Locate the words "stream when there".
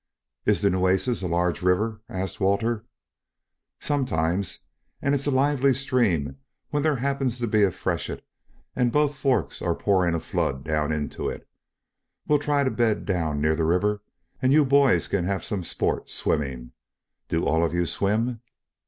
5.75-6.95